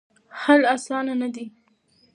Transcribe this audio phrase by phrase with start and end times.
[0.41, 1.45] حل اسانه نه دی.